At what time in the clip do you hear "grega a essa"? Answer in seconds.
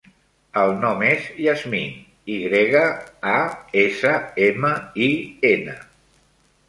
2.45-4.15